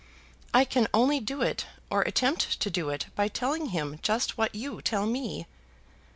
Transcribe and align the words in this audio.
"I 0.51 0.65
can 0.65 0.87
only 0.95 1.19
do 1.19 1.43
it, 1.43 1.67
or 1.91 2.01
attempt 2.01 2.59
to 2.61 2.71
do 2.71 2.89
it, 2.89 3.05
by 3.15 3.27
telling 3.27 3.67
him 3.67 3.99
just 4.01 4.35
what 4.35 4.55
you 4.55 4.81
tell 4.81 5.05
me." 5.05 5.45